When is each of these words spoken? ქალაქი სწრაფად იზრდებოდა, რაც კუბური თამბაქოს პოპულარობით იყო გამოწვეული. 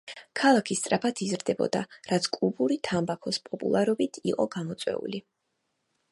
ქალაქი 0.39 0.75
სწრაფად 0.77 1.19
იზრდებოდა, 1.25 1.81
რაც 2.13 2.25
კუბური 2.37 2.77
თამბაქოს 2.89 3.39
პოპულარობით 3.51 4.19
იყო 4.31 4.47
გამოწვეული. 4.57 5.21